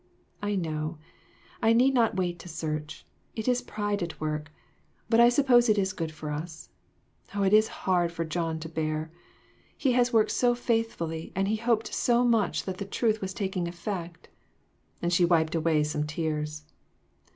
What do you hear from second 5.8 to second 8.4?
good for us. Oh, it is hard for